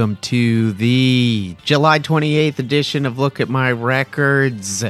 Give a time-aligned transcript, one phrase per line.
[0.00, 4.82] Welcome to the July 28th edition of Look at My Records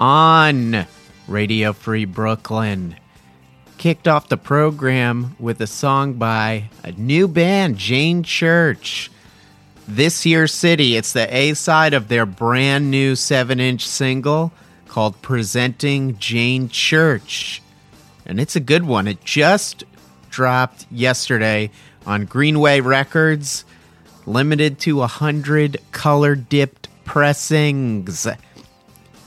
[0.00, 0.86] on
[1.28, 2.96] Radio Free Brooklyn.
[3.76, 9.10] Kicked off the program with a song by a new band, Jane Church.
[9.86, 14.50] This Year City, it's the A side of their brand new 7 inch single
[14.88, 17.60] called Presenting Jane Church.
[18.24, 19.08] And it's a good one.
[19.08, 19.84] It just
[20.30, 21.70] dropped yesterday
[22.06, 23.66] on Greenway Records
[24.26, 28.26] limited to 100 color dipped pressings.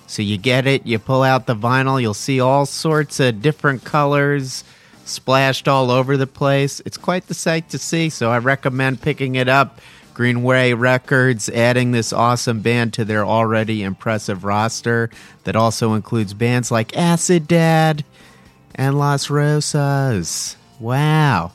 [0.08, 3.84] So you get it, you pull out the vinyl, you'll see all sorts of different
[3.84, 4.64] colors
[5.06, 6.82] splashed all over the place.
[6.86, 9.80] It's quite the sight to see, so I recommend picking it up.
[10.14, 15.12] Greenway Records adding this awesome band to their already impressive roster
[15.44, 18.04] that also includes bands like Acid Dad
[18.74, 20.58] and Las Rosas.
[20.80, 21.52] Wow.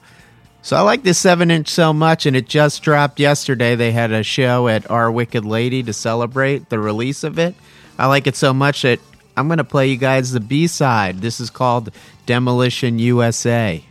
[0.65, 3.75] So I like this 7 inch so much, and it just dropped yesterday.
[3.75, 7.57] They had a show at Our Wicked Lady to celebrate the release of it.
[7.99, 9.01] I like it so much that
[9.37, 11.21] I'm going to play you guys the B side.
[11.21, 11.91] This is called
[12.27, 13.85] Demolition USA.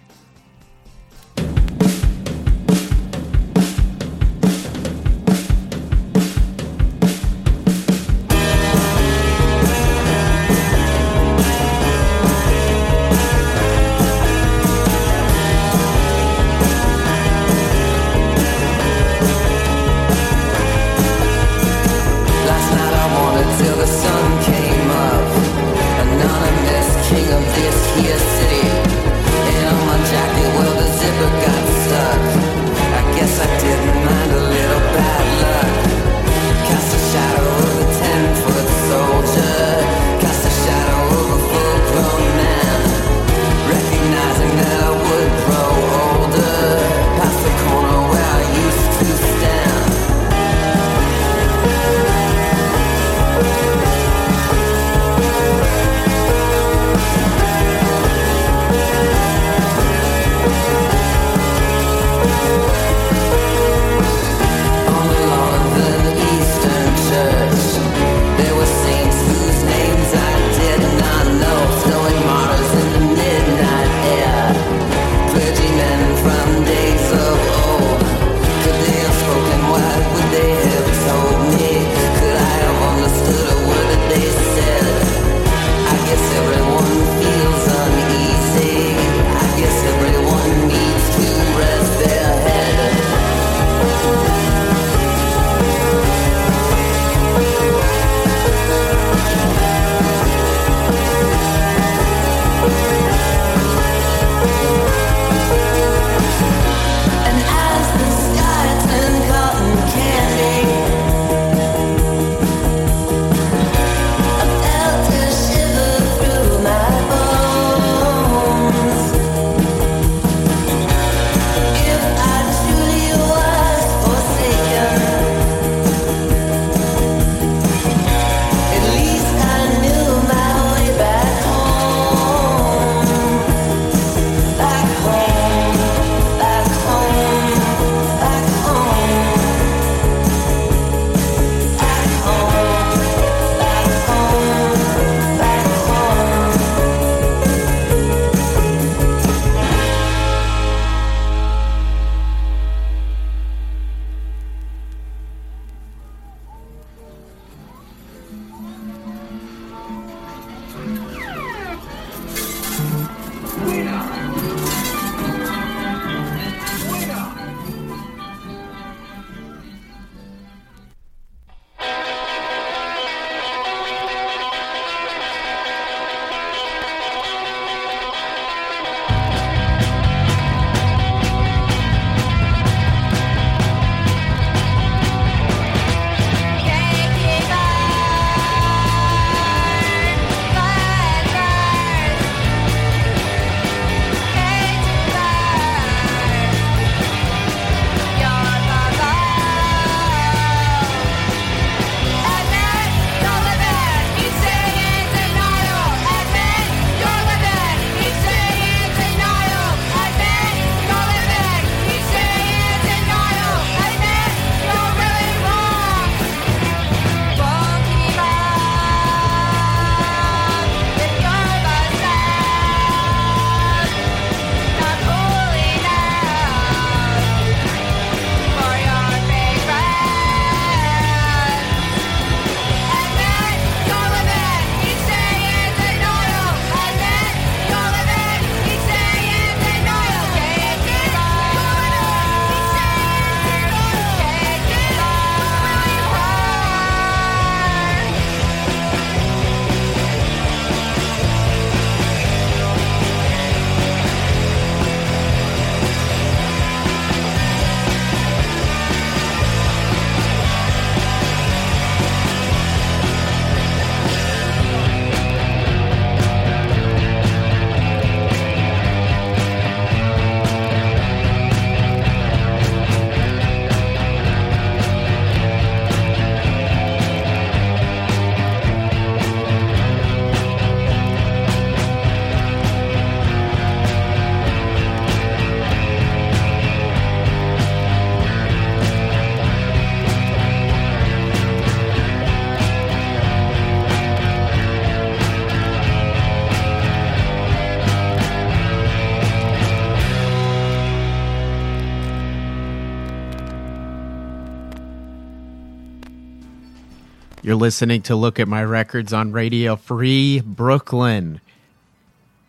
[307.52, 311.42] You're listening to Look at My Records on Radio Free Brooklyn.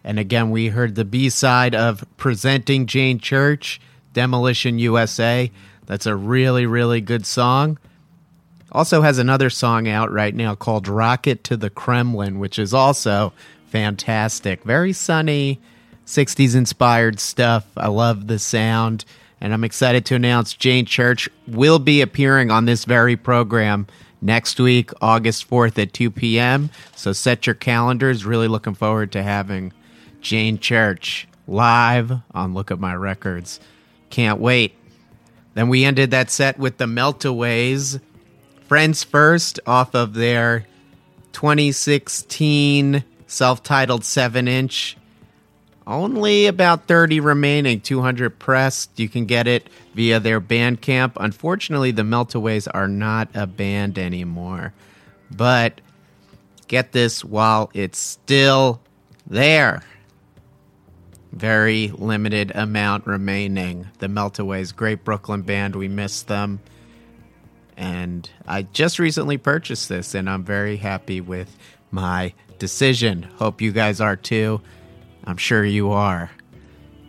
[0.05, 3.81] And again, we heard the B side of Presenting Jane Church,
[4.13, 5.51] Demolition USA.
[5.87, 7.79] That's a really, really good song.
[8.71, 13.33] Also has another song out right now called Rocket to the Kremlin, which is also
[13.67, 14.63] fantastic.
[14.63, 15.59] Very sunny,
[16.07, 17.67] 60s inspired stuff.
[17.77, 19.05] I love the sound.
[19.41, 23.89] And I'm excited to announce Jane Church will be appearing on this very program
[24.23, 26.71] next week, August 4th at 2 p.m.
[26.97, 28.25] So set your calendars.
[28.25, 29.73] Really looking forward to having
[30.21, 33.61] Jane Church live on Look at My Records.
[34.09, 34.75] Can't wait.
[35.55, 38.01] Then we ended that set with the Meltaways,
[38.67, 40.67] Friends First, off of their
[41.33, 44.97] 2016 self titled 7 inch
[45.87, 48.99] only about 30 remaining, 200 pressed.
[48.99, 51.13] You can get it via their Bandcamp.
[51.17, 54.73] Unfortunately, the Meltaways are not a band anymore.
[55.31, 55.81] But
[56.69, 58.81] get this while it's still
[59.27, 59.83] there.
[61.33, 63.89] Very limited amount remaining.
[63.99, 65.75] The Meltaways, great Brooklyn band.
[65.75, 66.61] We miss them.
[67.77, 71.57] And I just recently purchased this, and I'm very happy with
[71.91, 73.23] my decision.
[73.23, 74.61] Hope you guys are too.
[75.25, 76.31] I'm sure you are.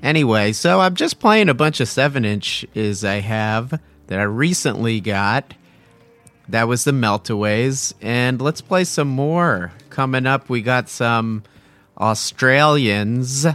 [0.01, 4.23] Anyway, so I'm just playing a bunch of 7 inch is I have that I
[4.23, 5.53] recently got.
[6.49, 7.93] That was the Meltaways.
[8.01, 9.71] And let's play some more.
[9.89, 11.43] Coming up, we got some
[11.97, 13.45] Australians.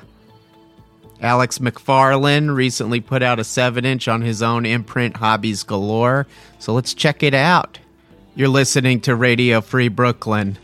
[1.20, 6.26] Alex McFarlane recently put out a 7 inch on his own imprint, Hobbies Galore.
[6.58, 7.78] So let's check it out.
[8.34, 10.58] You're listening to Radio Free Brooklyn.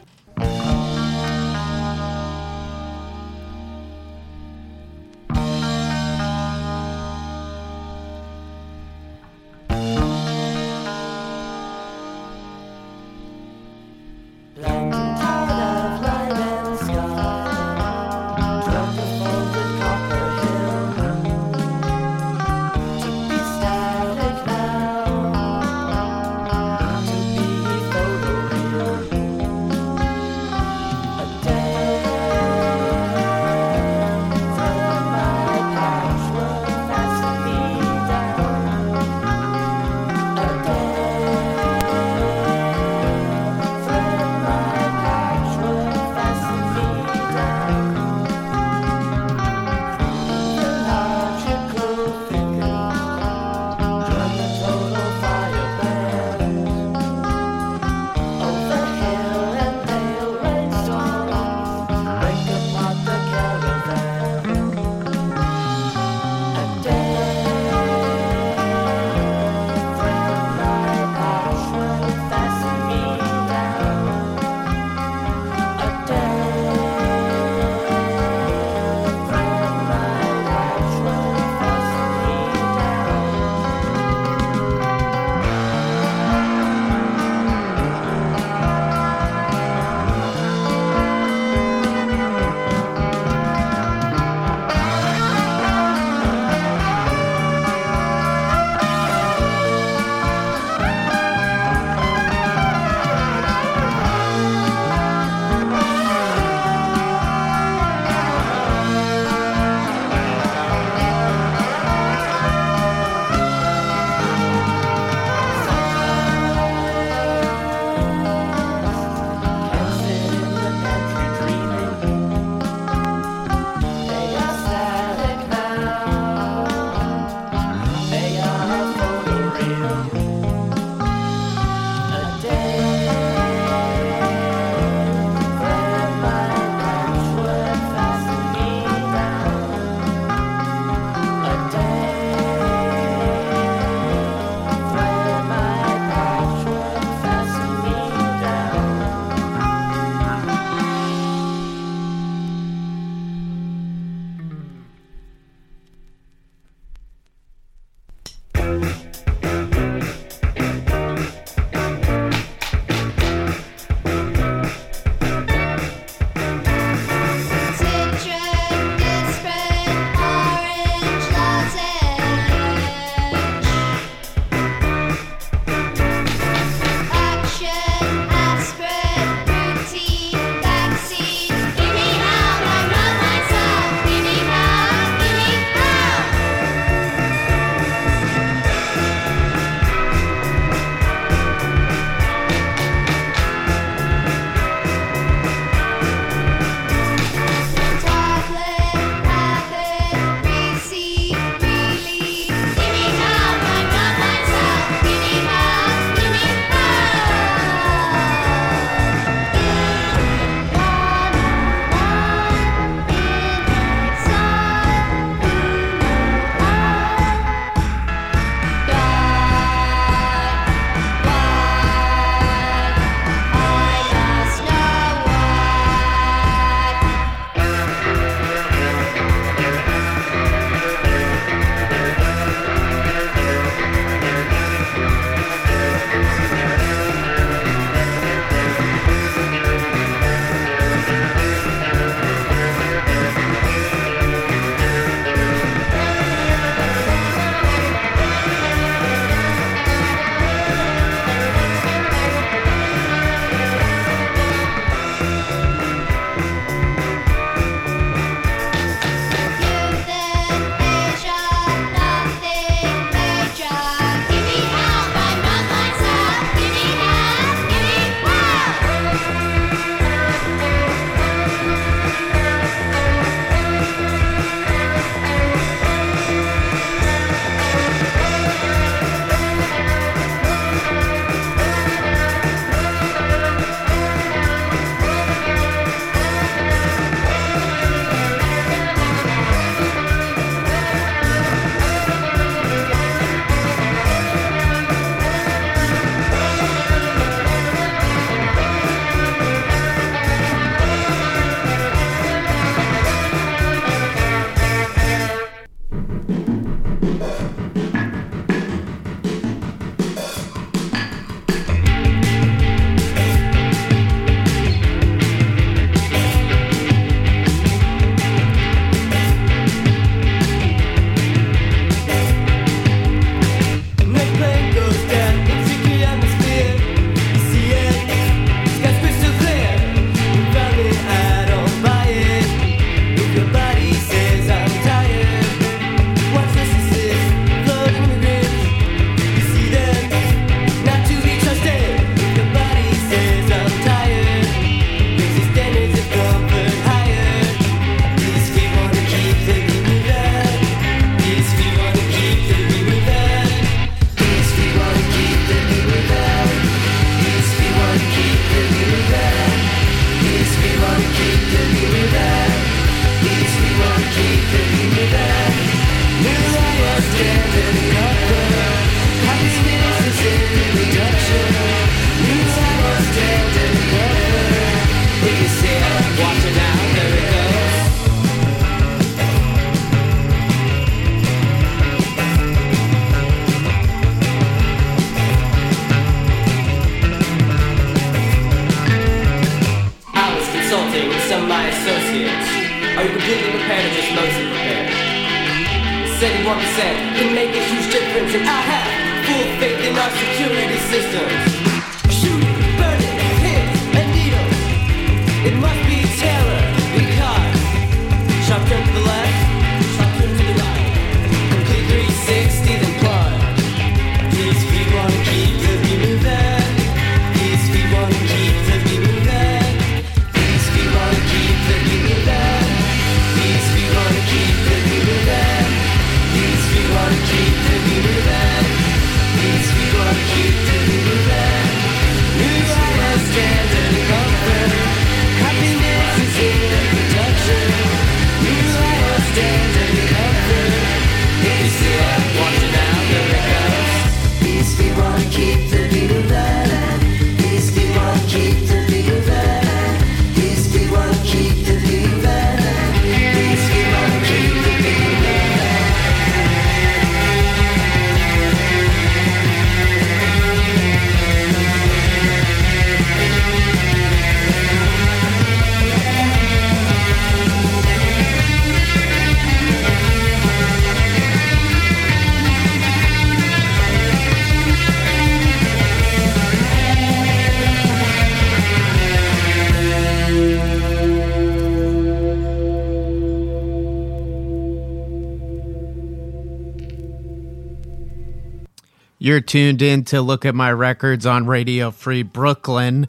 [489.34, 493.08] You're tuned in to look at my records on Radio Free Brooklyn.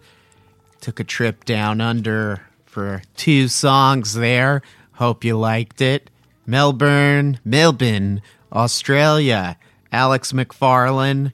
[0.82, 4.64] Took a trip down under for two songs there.
[4.94, 6.10] Hope you liked it.
[6.48, 9.56] Melbourne, Melbourne, Australia.
[9.92, 11.32] Alex McFarlane.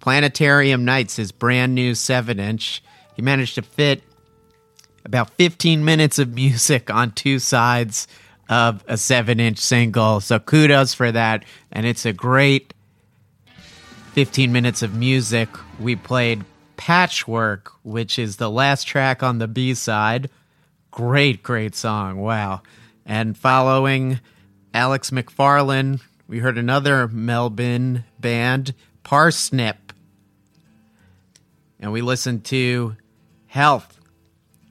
[0.00, 2.82] Planetarium Nights, his brand new 7 inch.
[3.14, 4.02] He managed to fit
[5.04, 8.08] about 15 minutes of music on two sides
[8.48, 10.18] of a 7 inch single.
[10.18, 11.44] So kudos for that.
[11.70, 12.74] And it's a great
[14.14, 15.48] 15 minutes of music,
[15.80, 16.44] we played
[16.76, 20.30] Patchwork, which is the last track on the B side.
[20.92, 22.18] Great, great song.
[22.18, 22.62] Wow.
[23.04, 24.20] And following
[24.72, 28.72] Alex McFarlane, we heard another Melbourne band,
[29.02, 29.92] Parsnip.
[31.80, 32.94] And we listened to
[33.48, 33.98] Health,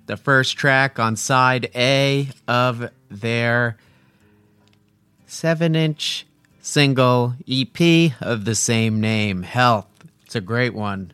[0.05, 3.75] the first track on side A of their
[5.25, 6.25] 7 inch
[6.63, 9.85] single EP of the same name, Health.
[10.25, 11.11] It's a great one.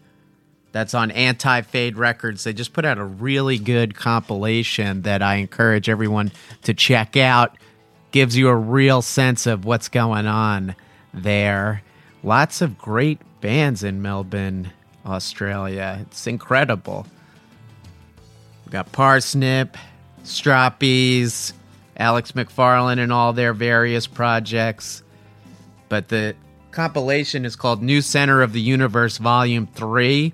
[0.71, 2.43] That's on Anti Fade Records.
[2.43, 6.31] They just put out a really good compilation that I encourage everyone
[6.63, 7.57] to check out.
[8.11, 10.75] Gives you a real sense of what's going on
[11.13, 11.81] there.
[12.23, 14.71] Lots of great bands in Melbourne,
[15.05, 15.99] Australia.
[16.01, 17.07] It's incredible.
[18.65, 19.75] We got Parsnip,
[20.23, 21.53] Stroppies,
[21.97, 25.01] Alex McFarlane, and all their various projects
[25.89, 26.35] but the
[26.71, 30.33] compilation is called New Center of the Universe Volume 3.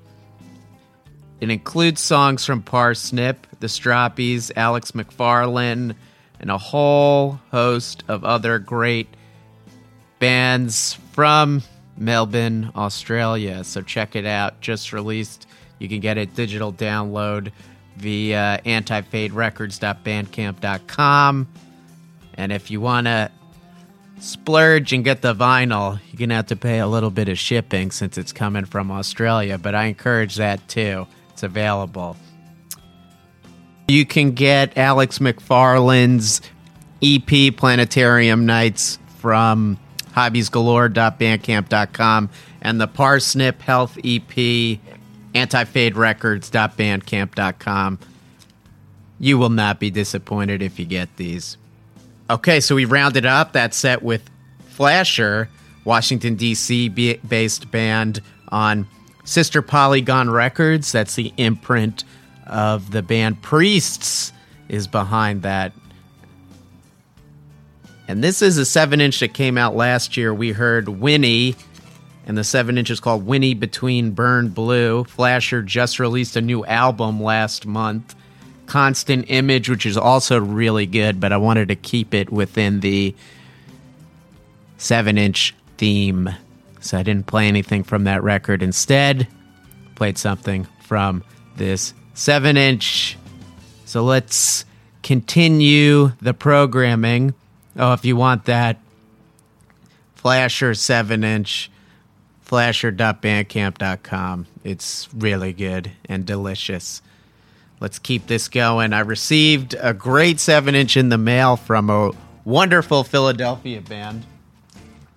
[1.41, 5.96] It includes songs from Parsnip, the Stroppies, Alex McFarlane,
[6.39, 9.08] and a whole host of other great
[10.20, 11.62] bands from
[11.98, 13.63] Melbourne, Australia.
[13.63, 14.62] So check it out.
[14.62, 15.48] Just released.
[15.80, 17.52] You can get it digital download
[17.98, 21.48] via antifaderecords.bandcamp.com.
[22.38, 23.32] And if you want to
[24.26, 27.38] splurge and get the vinyl, you're going to have to pay a little bit of
[27.38, 31.06] shipping since it's coming from Australia, but I encourage that too.
[31.32, 32.18] It's available.
[33.88, 36.42] You can get Alex McFarlane's
[37.04, 39.78] EP Planetarium Nights from
[40.14, 42.30] hobbiesgalore.bandcamp.com
[42.62, 44.80] and the Parsnip Health EP
[45.36, 48.00] antifaderecords.bandcamp.com.
[49.20, 51.58] You will not be disappointed if you get these.
[52.28, 54.28] Okay, so we rounded up that set with
[54.70, 55.48] Flasher,
[55.84, 56.90] Washington, D.C.
[56.90, 58.88] based band on
[59.26, 60.92] Sister Polygon Records.
[60.92, 62.04] That's the imprint
[62.48, 64.34] of the band Priests,
[64.70, 65.72] is behind that.
[68.08, 70.34] And this is a 7 inch that came out last year.
[70.34, 71.56] We heard Winnie,
[72.26, 75.04] and the 7 inch is called Winnie Between Burn Blue.
[75.04, 78.16] Flasher just released a new album last month.
[78.67, 83.15] Constant Image, which is also really good, but I wanted to keep it within the
[84.78, 86.30] seven inch theme.
[86.82, 88.62] So I didn't play anything from that record.
[88.62, 89.28] Instead,
[89.95, 91.23] played something from
[91.56, 93.17] this seven inch.
[93.86, 94.65] So let's
[95.04, 97.34] continue the programming.
[97.78, 98.80] Oh, if you want that,
[100.15, 101.69] Flasher 7 inch,
[102.41, 104.47] flasher.bandcamp.com.
[104.63, 107.04] It's really good and delicious.
[107.80, 108.94] Let's keep this going.
[108.94, 112.12] I received a great 7 inch in the mail from a
[112.46, 114.26] wonderful Philadelphia band.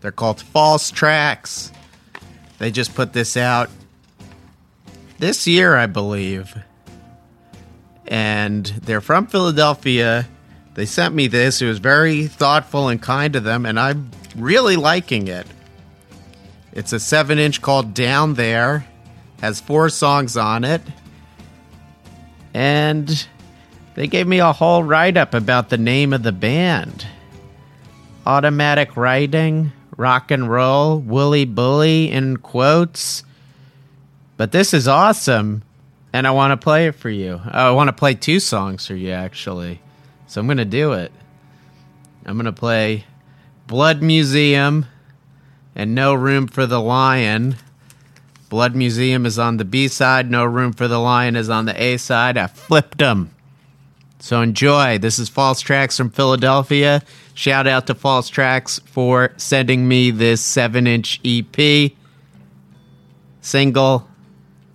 [0.00, 1.72] They're called False Tracks.
[2.58, 3.70] They just put this out
[5.18, 6.56] this year, I believe.
[8.06, 10.26] And they're from Philadelphia.
[10.74, 11.60] They sent me this.
[11.60, 15.46] It was very thoughtful and kind to them, and I'm really liking it.
[16.72, 18.86] It's a 7 inch called Down There,
[19.40, 20.82] has four songs on it.
[22.58, 23.28] And
[23.94, 27.06] they gave me a whole write up about the name of the band
[28.26, 33.22] automatic writing, rock and roll, woolly bully in quotes.
[34.36, 35.62] But this is awesome,
[36.12, 37.40] and I want to play it for you.
[37.44, 39.80] Oh, I want to play two songs for you, actually.
[40.26, 41.12] So I'm going to do it.
[42.26, 43.04] I'm going to play
[43.68, 44.86] Blood Museum
[45.76, 47.54] and No Room for the Lion.
[48.48, 51.82] Blood Museum is on the B side, No Room for the Lion is on the
[51.82, 52.36] A side.
[52.36, 53.34] I flipped them.
[54.20, 54.98] So enjoy.
[54.98, 57.02] This is False Tracks from Philadelphia.
[57.34, 61.92] Shout out to False Tracks for sending me this 7 inch EP
[63.40, 64.08] single.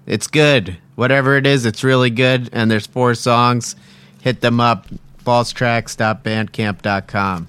[0.05, 0.77] It's good.
[0.95, 2.49] Whatever it is, it's really good.
[2.53, 3.75] And there's four songs.
[4.21, 4.87] Hit them up.
[5.25, 7.47] falsetracks.bandcamp.com.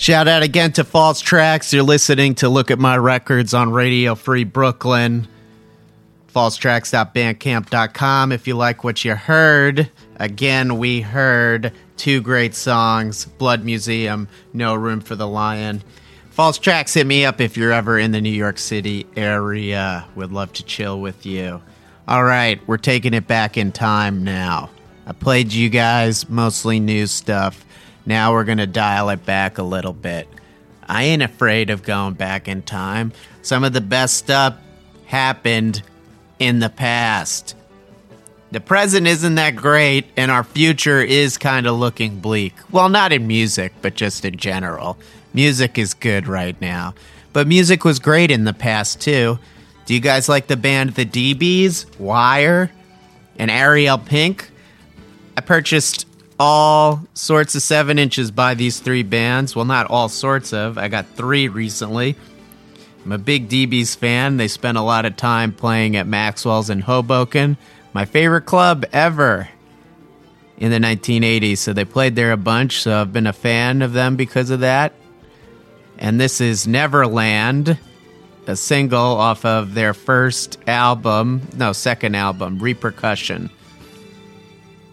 [0.00, 1.74] Shout out again to False Tracks.
[1.74, 5.28] You're listening to Look at My Records on Radio Free Brooklyn.
[6.34, 9.90] FalseTracks.bandcamp.com if you like what you heard.
[10.16, 15.82] Again, we heard two great songs Blood Museum, No Room for the Lion.
[16.30, 20.08] False Tracks, hit me up if you're ever in the New York City area.
[20.14, 21.60] Would love to chill with you.
[22.08, 24.70] All right, we're taking it back in time now.
[25.06, 27.66] I played you guys mostly new stuff.
[28.06, 30.28] Now we're going to dial it back a little bit.
[30.88, 33.12] I ain't afraid of going back in time.
[33.42, 34.56] Some of the best stuff
[35.06, 35.82] happened
[36.38, 37.54] in the past.
[38.50, 42.54] The present isn't that great, and our future is kind of looking bleak.
[42.72, 44.98] Well, not in music, but just in general.
[45.32, 46.94] Music is good right now.
[47.32, 49.38] But music was great in the past, too.
[49.86, 52.72] Do you guys like the band The DBs, Wire,
[53.38, 54.50] and Ariel Pink?
[55.36, 56.06] I purchased
[56.40, 59.54] all sorts of 7 inches by these three bands.
[59.54, 60.78] Well, not all sorts of.
[60.78, 62.16] I got three recently.
[63.04, 64.38] I'm a big DB's fan.
[64.38, 67.58] They spent a lot of time playing at Maxwell's in Hoboken,
[67.92, 69.50] my favorite club ever
[70.56, 71.58] in the 1980s.
[71.58, 72.80] So they played there a bunch.
[72.80, 74.94] So I've been a fan of them because of that.
[75.98, 77.78] And this is Neverland,
[78.46, 83.50] a single off of their first album, no, second album, Repercussion.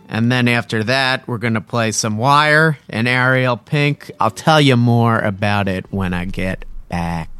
[0.09, 4.09] And then after that, we're going to play some Wire and Ariel Pink.
[4.19, 7.36] I'll tell you more about it when I get back.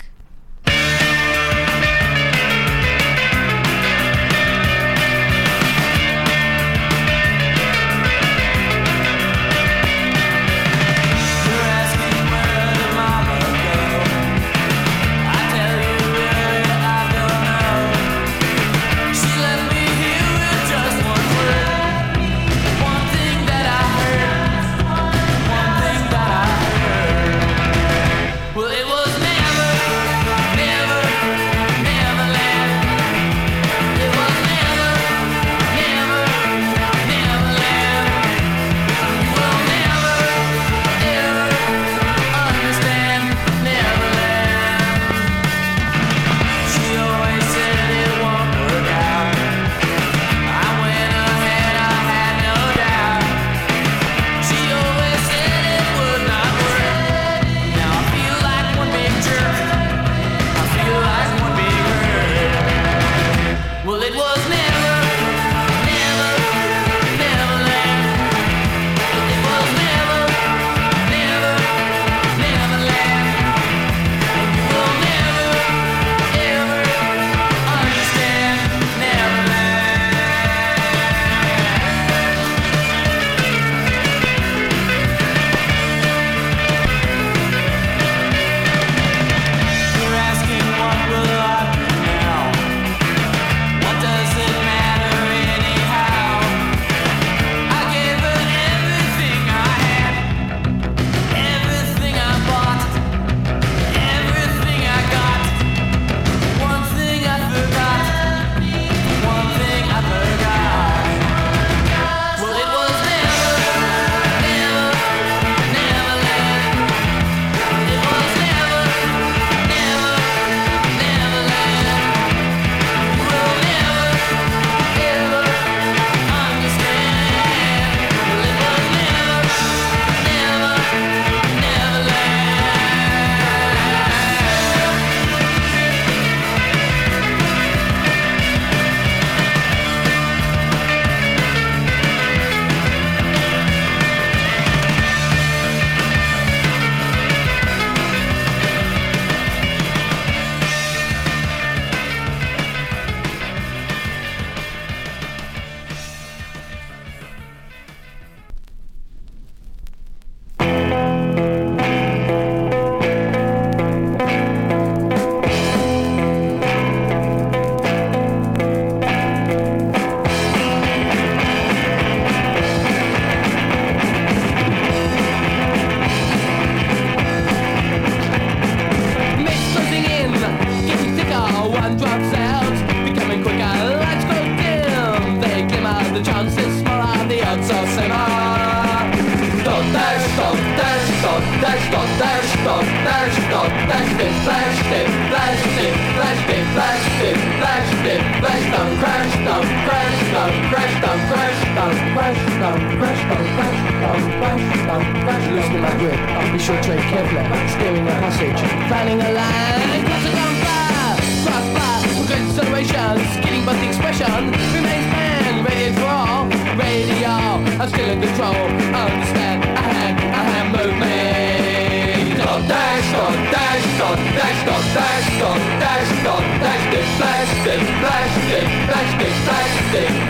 [208.90, 214.52] Finding a line, crossing on fire, crossbar, good acceleration, skidding but the expression.
[214.72, 216.48] Remains man, radiates for all,
[216.80, 217.34] radio,
[217.82, 218.56] I'm still in control,
[218.96, 222.38] understand, I had, I had movement.
[222.40, 227.82] Dot dash, dot dash, dot dash, dot dash, dot dash, dot dash, dip flash, dip
[228.00, 229.34] flash, dip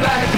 [0.02, 0.37] flash,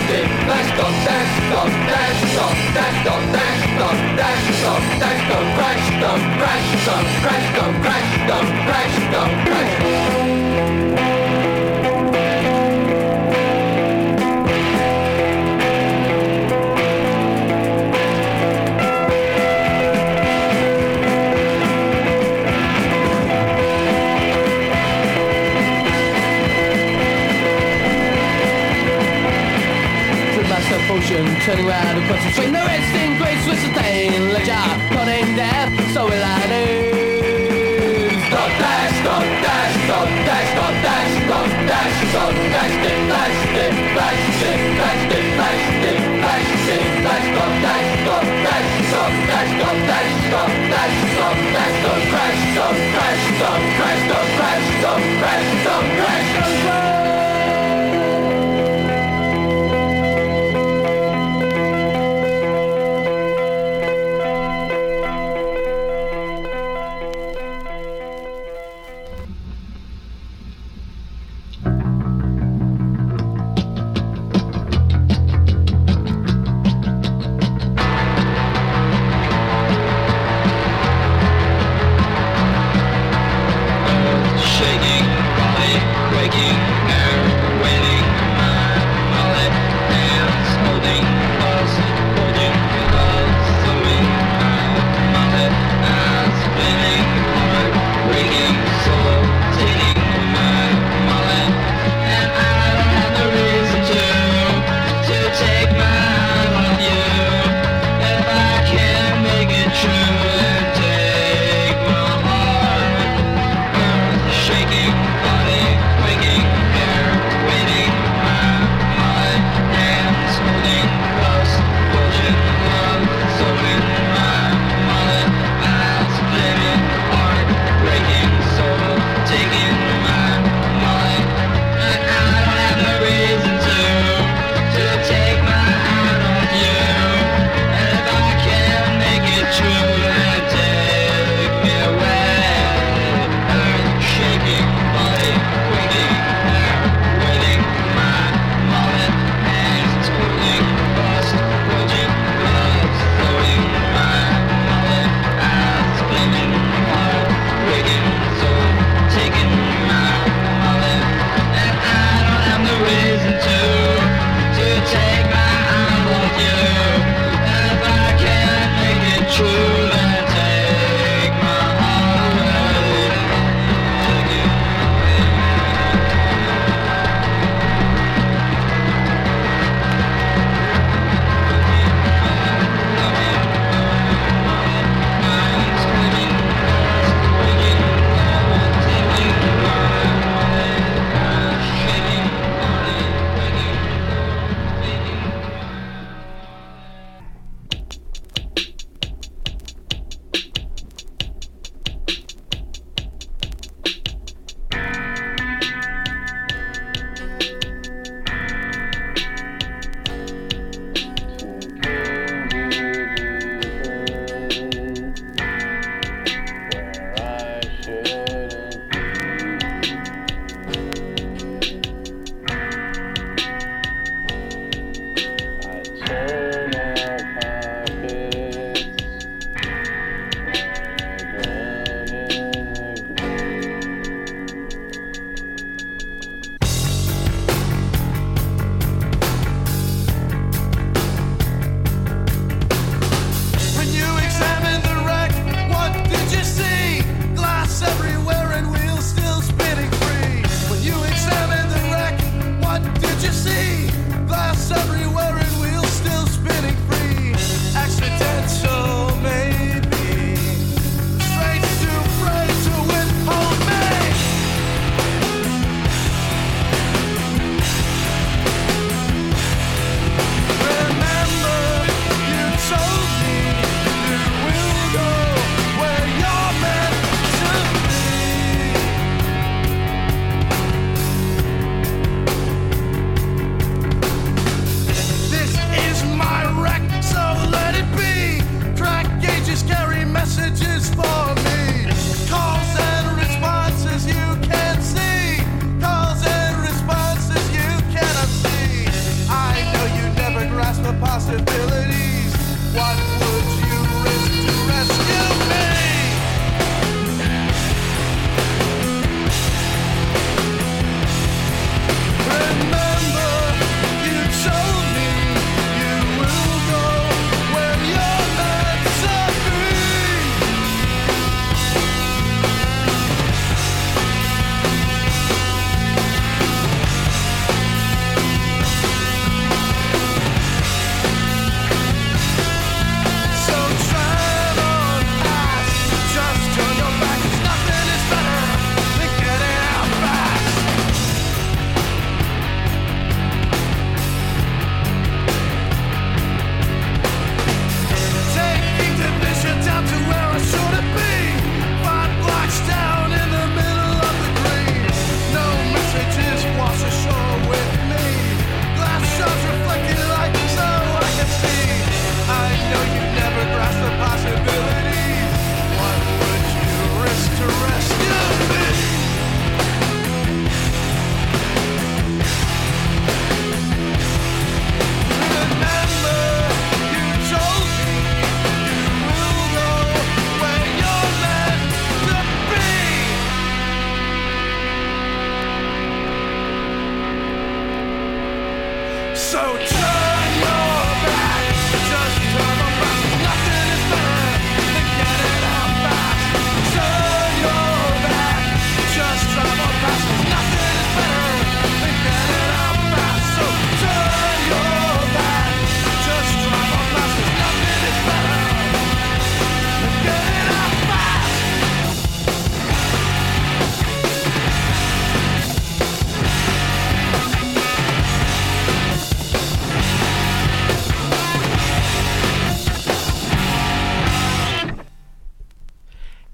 [0.59, 4.83] dip flash, dip flash, dip flash, dot dash, dot dash, dot dash, dot dash, dot
[4.99, 10.19] dash, dot dash, dot crash, dot crash, dot crash, dot crash, dot crash, dot crash.
[11.09, 11.28] to
[31.49, 34.53] potion, turning round and concentrating the resting grace with sustain leisure,
[34.93, 38.29] cunning death, so will I lose.
[38.29, 43.73] Dot dash, dot dash, dot dash, dot dash, dot dash, dot dash, dip flash, dip
[43.93, 49.51] flash, dip flash, dip flash, dip flash, dip flash, dot dash, dot dash, dot dash,
[49.59, 54.18] dot dash, dot dash, dot dash, dot crash, dot crash, dot crash, dot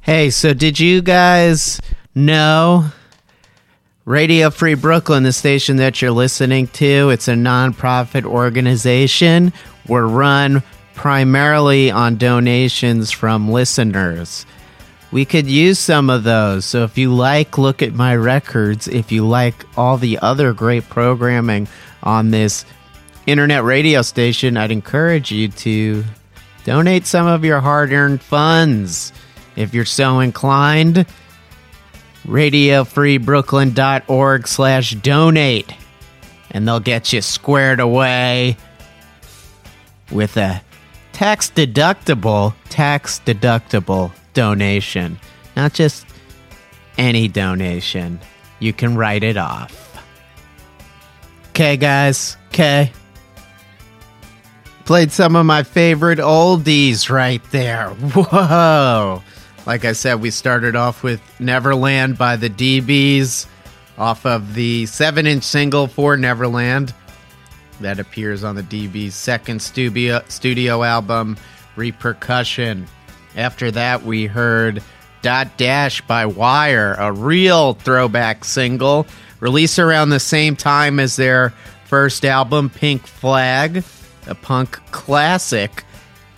[0.05, 1.81] Hey, so did you guys
[2.13, 2.85] know
[4.05, 7.09] Radio Free Brooklyn, the station that you're listening to?
[7.09, 9.51] It's a nonprofit organization.
[9.87, 10.61] We're run
[10.93, 14.45] primarily on donations from listeners.
[15.11, 16.65] We could use some of those.
[16.65, 20.87] So if you like Look at My Records, if you like all the other great
[20.87, 21.67] programming
[22.03, 22.63] on this
[23.25, 26.03] internet radio station, I'd encourage you to
[26.63, 29.11] donate some of your hard earned funds
[29.55, 31.05] if you're so inclined.
[32.25, 35.73] RadioFreeBrooklyn.org slash donate.
[36.51, 38.57] And they'll get you squared away
[40.11, 40.61] with a
[41.11, 45.19] tax deductible, tax deductible donation.
[45.55, 46.05] Not just
[46.97, 48.19] any donation.
[48.59, 49.81] You can write it off.
[51.49, 52.37] Okay, guys.
[52.47, 52.91] Okay.
[54.85, 57.89] Played some of my favorite oldies right there.
[57.89, 59.23] Whoa.
[59.65, 63.47] Like I said, we started off with Neverland by the DBs
[63.97, 66.93] off of the 7 inch single for Neverland
[67.81, 71.37] that appears on the DBs' second studio, studio album,
[71.75, 72.87] Repercussion.
[73.35, 74.81] After that, we heard
[75.21, 79.07] Dot Dash by Wire, a real throwback single,
[79.39, 81.53] released around the same time as their
[81.85, 83.83] first album, Pink Flag,
[84.27, 85.83] a punk classic.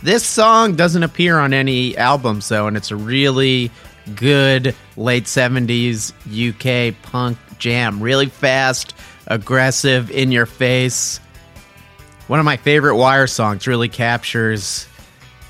[0.04, 3.72] This song doesn't appear on any albums, though, and it's a really
[4.16, 8.02] good late 70s UK punk jam.
[8.02, 8.94] Really fast,
[9.26, 11.20] aggressive, in your face.
[12.28, 14.88] One of my favorite Wire songs really captures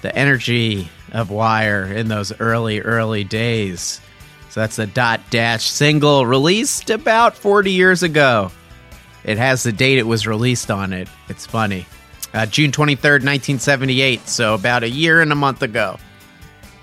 [0.02, 4.00] the energy of Wire in those early, early days.
[4.50, 8.52] So that's the Dot Dash single released about 40 years ago.
[9.24, 11.10] It has the date it was released on it.
[11.28, 11.86] It's funny.
[12.38, 14.28] Uh, June 23rd, 1978.
[14.28, 15.98] So about a year and a month ago.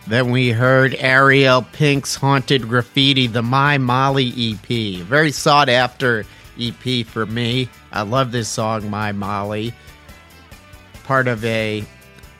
[0.08, 5.00] Then we heard Ariel Pink's Haunted Graffiti, the My Molly EP.
[5.02, 6.26] Very sought after
[6.60, 7.68] EP for me.
[7.92, 9.72] I love this song, My Molly.
[11.04, 11.84] Part of a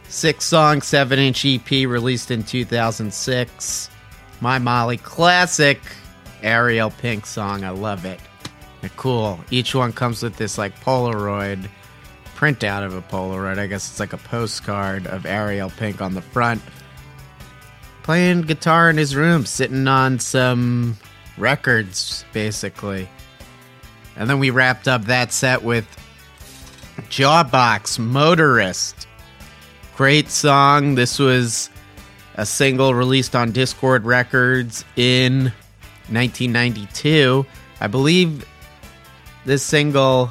[0.08, 3.90] six song, seven inch EP released in 2006.
[4.40, 5.80] My Molly classic
[6.42, 7.62] Ariel Pink song.
[7.62, 8.18] I love it.
[8.80, 9.38] They're cool.
[9.52, 11.68] Each one comes with this like Polaroid
[12.45, 13.59] printout of a Polaroid.
[13.59, 16.61] I guess it's like a postcard of Ariel Pink on the front
[18.03, 20.99] playing guitar in his room, sitting on some
[21.38, 23.09] records, basically.
[24.16, 25.86] And then we wrapped up that set with
[27.09, 29.07] Jawbox Motorist.
[29.97, 30.97] Great song.
[30.97, 31.70] This was
[32.34, 35.45] a single released on Dischord Records in
[36.11, 37.47] 1992.
[37.80, 38.47] I believe
[39.47, 40.30] this single,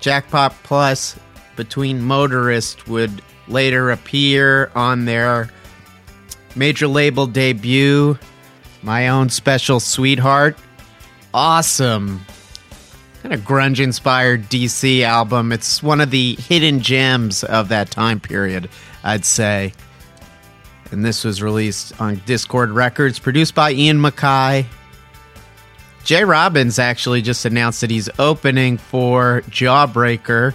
[0.00, 1.16] Jackpot Plus,
[1.56, 5.50] between Motorist, would later appear on their
[6.56, 8.18] major label debut,
[8.82, 10.56] My Own Special Sweetheart.
[11.32, 12.24] Awesome.
[13.22, 15.50] Kind of grunge inspired DC album.
[15.50, 18.68] It's one of the hidden gems of that time period,
[19.02, 19.72] I'd say.
[20.90, 24.66] And this was released on Dischord Records, produced by Ian MacKaye.
[26.04, 30.54] Jay Robbins actually just announced that he's opening for Jawbreaker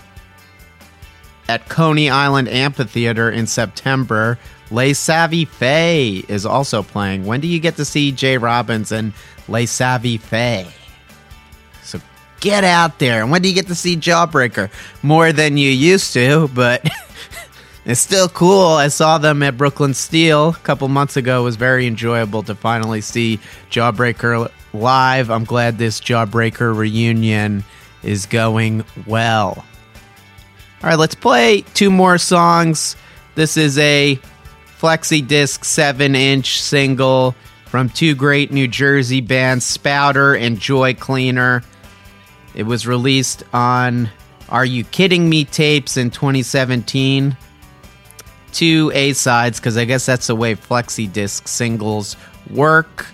[1.50, 4.38] at Coney Island Amphitheater in September.
[4.70, 7.26] Les Savy Fav is also playing.
[7.26, 9.14] When do you get to see Jay Robbins and
[9.47, 10.72] Les Savy Fav?
[11.82, 12.00] So
[12.39, 13.24] get out there.
[13.24, 14.70] And when do you get to see Jawbreaker?
[15.02, 16.88] More than you used to, but
[17.86, 18.68] it's still cool.
[18.68, 21.41] I saw them at Brooklyn Steel a couple months ago.
[21.41, 23.39] It was very enjoyable to finally see
[23.72, 25.32] Jawbreaker live.
[25.32, 27.64] I'm glad this Jawbreaker reunion
[28.04, 29.66] is going well.
[30.82, 32.95] All right, let's play two more songs.
[33.36, 34.17] This is a
[34.80, 41.63] flexi disc 7 inch single from two great New Jersey bands, Spowder and Joy Cleaner.
[42.55, 44.09] It was released on
[44.47, 47.36] Are You Kidding Me tapes in 2017.
[48.53, 52.15] Two A sides, because I guess that's the way flexi disc singles
[52.49, 53.05] work.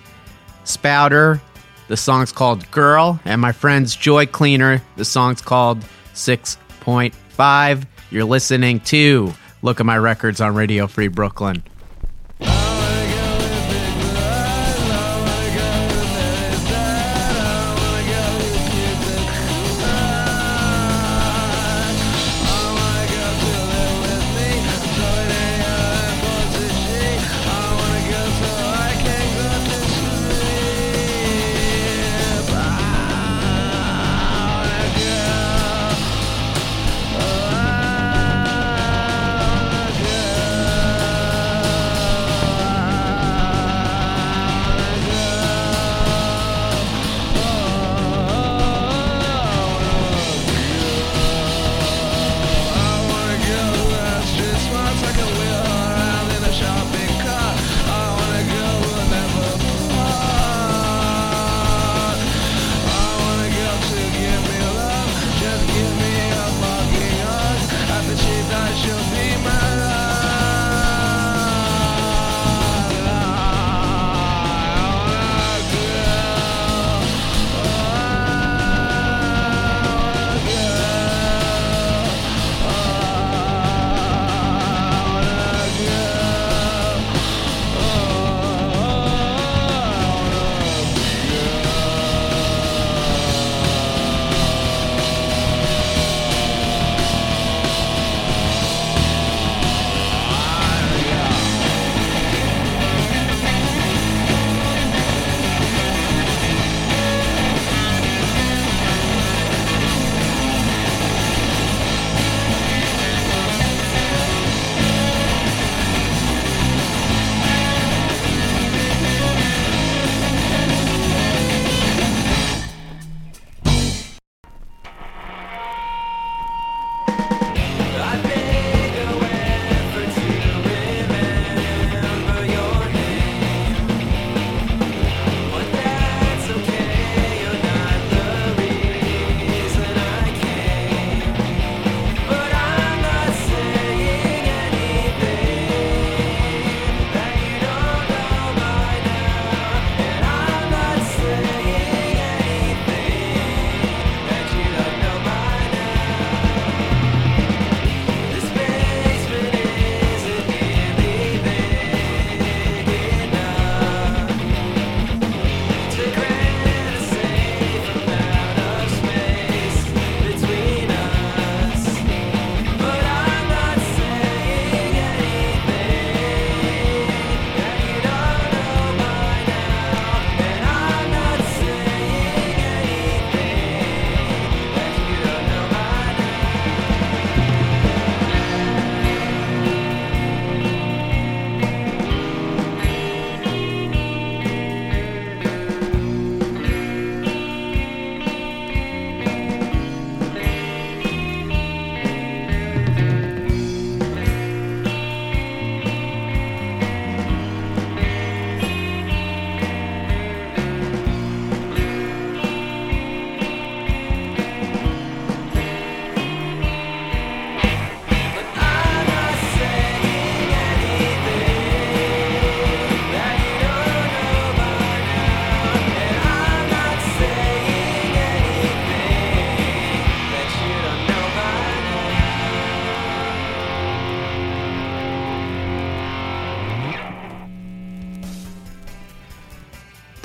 [0.66, 1.41] Spowder,
[1.88, 6.57] the song's called Girl, and my friend's Joy Cleaner, the song's called 6
[7.38, 7.86] 98.5.
[8.12, 11.64] You're listening to Look at My Records on Radio Free Brooklyn.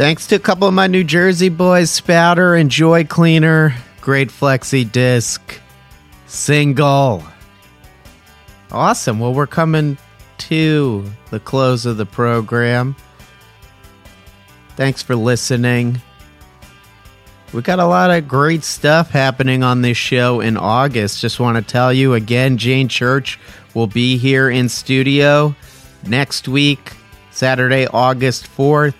[0.01, 3.75] Thanks to a couple of my New Jersey boys, Spowder and Joy Cleaner.
[4.01, 5.61] Great flexi disc
[6.25, 7.23] single.
[8.73, 9.19] Awesome.
[9.21, 9.99] Well, we're coming
[10.39, 12.97] to the close of the program.
[14.75, 16.01] Thanks for listening.
[17.53, 21.21] We got a lot of great stuff happening on this show in August.
[21.21, 23.39] Just want to tell you again, Jane Church
[23.75, 25.55] will be here in studio
[26.07, 26.95] next week,
[27.33, 28.95] Saturday, August 4th.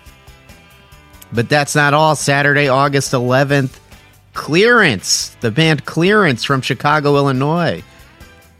[1.33, 2.15] But that's not all.
[2.15, 3.79] Saturday, August 11th,
[4.33, 7.83] Clearance, the band Clearance from Chicago, Illinois.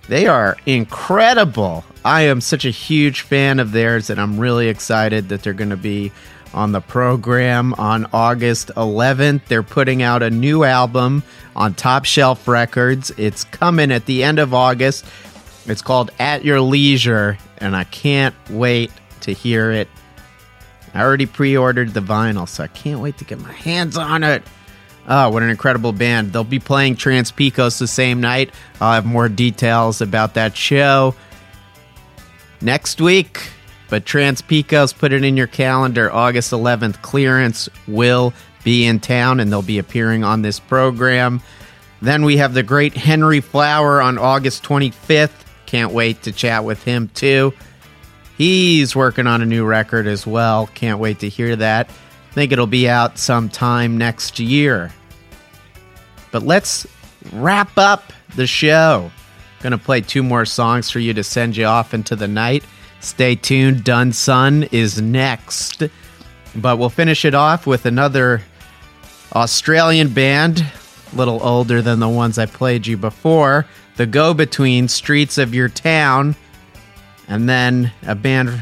[0.08, 1.86] They are incredible.
[2.04, 5.70] I am such a huge fan of theirs, and I'm really excited that they're going
[5.70, 6.12] to be
[6.54, 9.46] on the program on August 11th.
[9.46, 11.24] They're putting out a new album
[11.56, 13.12] on Top Shelf Records.
[13.18, 15.06] It's coming at the end of August.
[15.68, 18.92] It's called At Your Leisure, and I can't wait
[19.22, 19.88] to hear it.
[20.94, 24.24] I already pre ordered the vinyl, so I can't wait to get my hands on
[24.24, 24.44] it.
[25.08, 26.32] Oh, what an incredible band.
[26.32, 28.52] They'll be playing Trans Pecos the same night.
[28.80, 31.16] I'll have more details about that show
[32.62, 33.42] next week.
[33.90, 36.12] But Trans Pecos, put it in your calendar.
[36.12, 38.34] August 11th, clearance will
[38.64, 41.42] be in town and they'll be appearing on this program.
[42.02, 45.32] Then we have the great Henry Flower on August 25th.
[45.66, 47.54] Can't wait to chat with him too.
[48.42, 50.66] He's working on a new record as well.
[50.74, 51.92] Can't wait to hear that.
[52.32, 54.92] Think it'll be out sometime next year.
[56.32, 56.88] But let's
[57.34, 59.12] wrap up the show.
[59.62, 62.64] Gonna play two more songs for you to send you off into the night.
[63.00, 63.84] Stay tuned.
[63.84, 65.84] Done Sun is next.
[66.56, 68.42] But we'll finish it off with another
[69.34, 70.66] Australian band,
[71.14, 73.68] a little older than the ones I played you before.
[73.98, 76.36] The Go Between Streets of Your Town.
[77.32, 78.62] And then a band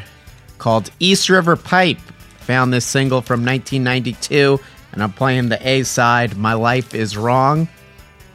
[0.59, 1.97] called East River Pipe.
[2.41, 4.59] Found this single from 1992,
[4.93, 7.67] and I'm playing the A side, My Life is Wrong.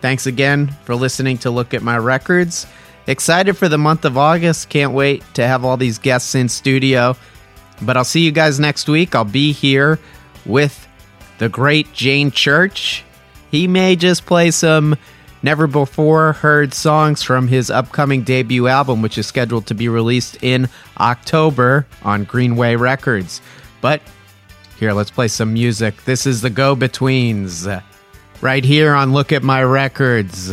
[0.01, 2.67] Thanks again for listening to Look at My Records.
[3.07, 4.71] Excited for the month of August.
[4.71, 7.17] Can't wait to have all these guests in studio.
[7.81, 9.15] But I'll see you guys next week.
[9.15, 10.01] I'll be here
[10.45, 10.89] with
[11.39, 13.05] the great Jane Church.
[13.53, 14.97] He may just play some
[15.45, 20.39] never before heard songs from his upcoming debut album, which is scheduled to be released
[20.43, 20.67] in
[20.99, 23.43] October on Greenway Records.
[23.83, 24.01] But
[24.81, 26.03] here, let's play some music.
[26.05, 27.83] This is the Go Betweens,
[28.41, 30.51] right here on Look at My Records.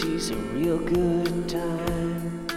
[0.00, 2.49] She's a real good time.